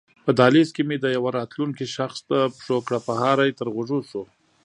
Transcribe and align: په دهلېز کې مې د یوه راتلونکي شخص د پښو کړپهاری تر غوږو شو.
په 0.25 0.31
دهلېز 0.39 0.69
کې 0.75 0.83
مې 0.87 0.97
د 0.99 1.05
یوه 1.17 1.29
راتلونکي 1.39 1.85
شخص 1.95 2.17
د 2.31 2.33
پښو 2.55 2.77
کړپهاری 2.87 3.51
تر 3.59 3.67
غوږو 3.73 3.99
شو. 4.09 4.23